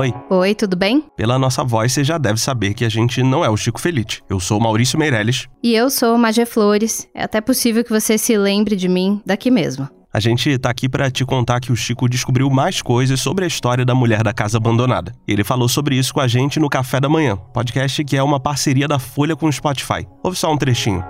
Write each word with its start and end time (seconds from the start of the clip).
Oi. 0.00 0.14
Oi, 0.30 0.54
tudo 0.54 0.78
bem? 0.78 1.04
Pela 1.14 1.38
nossa 1.38 1.62
voz, 1.62 1.92
você 1.92 2.02
já 2.02 2.16
deve 2.16 2.40
saber 2.40 2.72
que 2.72 2.86
a 2.86 2.88
gente 2.88 3.22
não 3.22 3.44
é 3.44 3.50
o 3.50 3.56
Chico 3.56 3.78
Felite. 3.78 4.22
Eu 4.30 4.40
sou 4.40 4.58
o 4.58 4.62
Maurício 4.62 4.98
Meirelles. 4.98 5.46
E 5.62 5.74
eu 5.74 5.90
sou 5.90 6.16
Magé 6.16 6.46
Flores. 6.46 7.06
É 7.14 7.22
até 7.22 7.38
possível 7.38 7.84
que 7.84 7.90
você 7.90 8.16
se 8.16 8.34
lembre 8.38 8.76
de 8.76 8.88
mim 8.88 9.20
daqui 9.26 9.50
mesmo. 9.50 9.86
A 10.10 10.18
gente 10.18 10.58
tá 10.58 10.70
aqui 10.70 10.88
para 10.88 11.10
te 11.10 11.22
contar 11.26 11.60
que 11.60 11.70
o 11.70 11.76
Chico 11.76 12.08
descobriu 12.08 12.48
mais 12.48 12.80
coisas 12.80 13.20
sobre 13.20 13.44
a 13.44 13.48
história 13.48 13.84
da 13.84 13.94
mulher 13.94 14.22
da 14.22 14.32
casa 14.32 14.56
abandonada. 14.56 15.12
Ele 15.28 15.44
falou 15.44 15.68
sobre 15.68 15.96
isso 15.96 16.14
com 16.14 16.20
a 16.20 16.26
gente 16.26 16.58
no 16.58 16.70
Café 16.70 16.98
da 16.98 17.08
Manhã, 17.08 17.36
podcast 17.36 18.02
que 18.02 18.16
é 18.16 18.22
uma 18.22 18.40
parceria 18.40 18.88
da 18.88 18.98
Folha 18.98 19.36
com 19.36 19.48
o 19.48 19.52
Spotify. 19.52 20.06
Ouve 20.24 20.38
só 20.38 20.50
um 20.50 20.56
trechinho. 20.56 21.04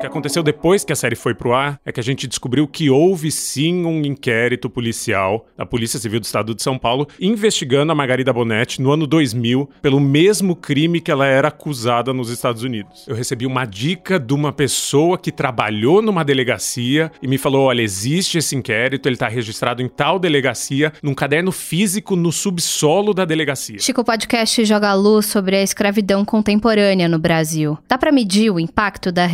Que 0.00 0.06
aconteceu 0.06 0.42
depois 0.42 0.82
que 0.82 0.94
a 0.94 0.96
série 0.96 1.14
foi 1.14 1.34
pro 1.34 1.52
ar 1.52 1.78
é 1.84 1.92
que 1.92 2.00
a 2.00 2.02
gente 2.02 2.26
descobriu 2.26 2.66
que 2.66 2.88
houve 2.88 3.30
sim 3.30 3.84
um 3.84 4.02
inquérito 4.02 4.70
policial 4.70 5.46
da 5.58 5.66
Polícia 5.66 6.00
Civil 6.00 6.18
do 6.20 6.24
Estado 6.24 6.54
de 6.54 6.62
São 6.62 6.78
Paulo 6.78 7.06
investigando 7.20 7.92
a 7.92 7.94
Margarida 7.94 8.32
Bonetti 8.32 8.80
no 8.80 8.92
ano 8.92 9.06
2000 9.06 9.68
pelo 9.82 10.00
mesmo 10.00 10.56
crime 10.56 11.02
que 11.02 11.10
ela 11.10 11.26
era 11.26 11.48
acusada 11.48 12.14
nos 12.14 12.30
Estados 12.30 12.62
Unidos. 12.62 13.04
Eu 13.06 13.14
recebi 13.14 13.44
uma 13.44 13.66
dica 13.66 14.18
de 14.18 14.32
uma 14.32 14.54
pessoa 14.54 15.18
que 15.18 15.30
trabalhou 15.30 16.00
numa 16.00 16.24
delegacia 16.24 17.12
e 17.22 17.28
me 17.28 17.36
falou: 17.36 17.66
olha, 17.66 17.82
existe 17.82 18.38
esse 18.38 18.56
inquérito, 18.56 19.06
ele 19.06 19.18
tá 19.18 19.28
registrado 19.28 19.82
em 19.82 19.88
tal 19.88 20.18
delegacia, 20.18 20.94
num 21.02 21.12
caderno 21.12 21.52
físico 21.52 22.16
no 22.16 22.32
subsolo 22.32 23.12
da 23.12 23.26
delegacia. 23.26 23.78
Chico 23.78 24.02
Podcast 24.02 24.64
joga 24.64 24.94
luz 24.94 25.26
sobre 25.26 25.56
a 25.56 25.62
escravidão 25.62 26.24
contemporânea 26.24 27.06
no 27.06 27.18
Brasil. 27.18 27.76
Dá 27.86 27.98
para 27.98 28.10
medir 28.10 28.50
o 28.50 28.58
impacto 28.58 29.12
da 29.12 29.26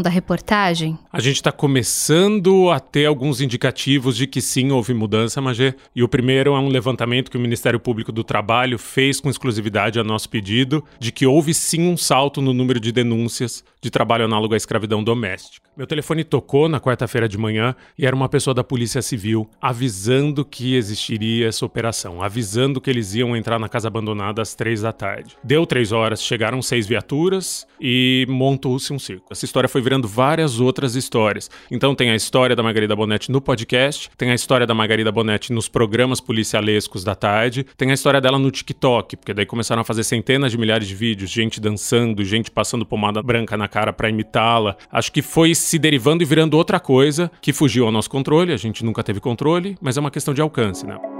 da 0.00 0.08
reportagem? 0.08 0.98
A 1.12 1.20
gente 1.20 1.36
está 1.36 1.50
começando 1.50 2.70
a 2.70 2.78
ter 2.78 3.06
alguns 3.06 3.40
indicativos 3.40 4.16
de 4.16 4.26
que 4.26 4.40
sim, 4.40 4.70
houve 4.70 4.94
mudança, 4.94 5.40
Magê. 5.40 5.74
E 5.94 6.02
o 6.02 6.08
primeiro 6.08 6.54
é 6.54 6.58
um 6.58 6.68
levantamento 6.68 7.30
que 7.30 7.36
o 7.36 7.40
Ministério 7.40 7.80
Público 7.80 8.12
do 8.12 8.24
Trabalho 8.24 8.78
fez 8.78 9.20
com 9.20 9.28
exclusividade 9.28 9.98
a 9.98 10.04
nosso 10.04 10.30
pedido, 10.30 10.84
de 10.98 11.10
que 11.10 11.26
houve 11.26 11.52
sim 11.52 11.88
um 11.88 11.96
salto 11.96 12.40
no 12.40 12.54
número 12.54 12.78
de 12.78 12.92
denúncias 12.92 13.64
de 13.82 13.90
trabalho 13.90 14.24
análogo 14.24 14.54
à 14.54 14.56
escravidão 14.56 15.02
doméstica. 15.02 15.66
Meu 15.76 15.86
telefone 15.86 16.22
tocou 16.22 16.68
na 16.68 16.78
quarta-feira 16.78 17.28
de 17.28 17.36
manhã 17.36 17.74
e 17.98 18.06
era 18.06 18.14
uma 18.14 18.28
pessoa 18.28 18.54
da 18.54 18.62
Polícia 18.62 19.02
Civil 19.02 19.50
avisando 19.60 20.44
que 20.44 20.76
existiria 20.76 21.48
essa 21.48 21.66
operação, 21.66 22.22
avisando 22.22 22.80
que 22.80 22.88
eles 22.88 23.14
iam 23.14 23.36
entrar 23.36 23.58
na 23.58 23.68
casa 23.68 23.88
abandonada 23.88 24.40
às 24.40 24.54
três 24.54 24.82
da 24.82 24.92
tarde. 24.92 25.36
Deu 25.42 25.66
três 25.66 25.90
horas, 25.90 26.22
chegaram 26.22 26.62
seis 26.62 26.86
viaturas 26.86 27.66
e 27.80 28.24
montou-se 28.28 28.92
um 28.92 28.98
circo. 28.98 29.26
Essa 29.30 29.44
história 29.44 29.68
foi 29.68 29.81
virando 29.82 30.08
várias 30.08 30.60
outras 30.60 30.94
histórias. 30.94 31.50
Então 31.70 31.94
tem 31.94 32.10
a 32.10 32.14
história 32.14 32.54
da 32.56 32.62
Margarida 32.62 32.94
Bonetti 32.94 33.30
no 33.30 33.40
podcast, 33.40 34.10
tem 34.16 34.30
a 34.30 34.34
história 34.34 34.66
da 34.66 34.74
Margarida 34.74 35.10
Bonetti 35.10 35.52
nos 35.52 35.68
programas 35.68 36.20
policialescos 36.20 37.04
da 37.04 37.14
tarde, 37.14 37.66
tem 37.76 37.90
a 37.90 37.94
história 37.94 38.20
dela 38.20 38.38
no 38.38 38.50
TikTok, 38.50 39.16
porque 39.16 39.34
daí 39.34 39.46
começaram 39.46 39.82
a 39.82 39.84
fazer 39.84 40.04
centenas 40.04 40.52
de 40.52 40.58
milhares 40.58 40.88
de 40.88 40.94
vídeos, 40.94 41.30
gente 41.30 41.60
dançando, 41.60 42.24
gente 42.24 42.50
passando 42.50 42.86
pomada 42.86 43.22
branca 43.22 43.56
na 43.56 43.68
cara 43.68 43.92
para 43.92 44.08
imitá-la. 44.08 44.76
Acho 44.90 45.12
que 45.12 45.22
foi 45.22 45.54
se 45.54 45.78
derivando 45.78 46.22
e 46.22 46.26
virando 46.26 46.56
outra 46.56 46.78
coisa 46.78 47.30
que 47.40 47.52
fugiu 47.52 47.86
ao 47.86 47.92
nosso 47.92 48.10
controle, 48.10 48.52
a 48.52 48.56
gente 48.56 48.84
nunca 48.84 49.02
teve 49.02 49.20
controle, 49.20 49.76
mas 49.80 49.96
é 49.96 50.00
uma 50.00 50.10
questão 50.10 50.32
de 50.32 50.40
alcance, 50.40 50.86
né? 50.86 51.11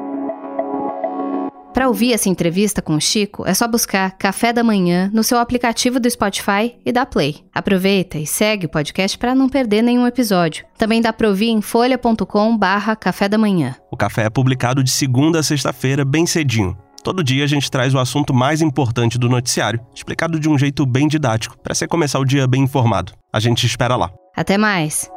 Para 1.73 1.89
ouvir 1.89 2.12
essa 2.12 2.28
entrevista 2.28 2.83
com 2.83 2.95
o 2.95 3.01
Chico, 3.01 3.47
é 3.47 3.55
só 3.55 3.67
buscar 3.67 4.11
Café 4.19 4.53
da 4.53 4.62
Manhã 4.62 5.11
no 5.12 5.25
seu 5.25 5.39
aplicativo 5.39 5.98
do 5.98 6.11
Spotify 6.11 6.77
e 6.84 6.92
dá 6.92 7.06
play. 7.06 7.37
Aproveita 7.55 8.19
e 8.19 8.27
segue 8.27 8.67
o 8.67 8.69
podcast 8.69 9.17
para 9.17 9.34
não 9.34 9.48
perder 9.48 9.81
nenhum 9.81 10.06
episódio. 10.06 10.67
Também 10.77 11.00
dá 11.00 11.12
para 11.12 11.28
ouvir 11.28 11.48
em 11.48 11.62
folha.com/barra 11.62 12.95
Café 12.95 13.27
da 13.27 13.39
Manhã. 13.39 13.75
O 13.91 13.97
café 13.97 14.25
é 14.25 14.31
publicado 14.31 14.84
de 14.84 14.91
segunda 14.91 15.41
a 15.41 15.43
sexta-feira, 15.43 16.05
bem 16.05 16.27
cedinho. 16.27 16.77
Todo 17.03 17.25
dia 17.25 17.43
a 17.43 17.48
gente 17.48 17.70
traz 17.70 17.95
o 17.95 17.98
assunto 17.98 18.34
mais 18.34 18.61
importante 18.61 19.19
do 19.19 19.28
noticiário, 19.28 19.81
explicado 19.94 20.39
de 20.39 20.49
um 20.49 20.59
jeito 20.59 20.84
bem 20.84 21.09
didático, 21.09 21.59
para 21.59 21.75
você 21.75 21.89
começar 21.89 22.21
o 22.21 22.25
dia 22.25 22.47
bem 22.47 22.62
informado. 22.62 23.12
A 23.33 23.41
gente 23.41 23.66
espera 23.66 23.97
lá. 23.97 24.12
Até 24.37 24.59
mais! 24.59 25.10